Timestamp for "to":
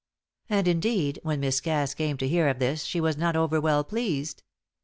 2.17-2.27